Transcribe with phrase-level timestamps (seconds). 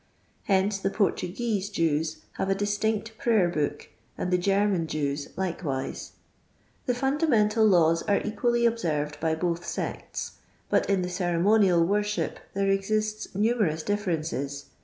[0.45, 6.13] Hence the Portuguese Jews have a distinct prayer buok, and the German Jews likewise."
[6.87, 10.39] The fundamental laws arc equally observed by both sects,
[10.71, 14.69] but in the ceremonial worship there exists numerous differences.